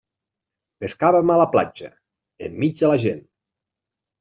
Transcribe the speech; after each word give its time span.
Pescàvem 0.83 1.33
a 1.33 1.35
la 1.41 1.45
platja, 1.51 1.91
enmig 2.49 2.83
de 2.83 2.93
la 2.95 2.99
gent. 3.07 3.25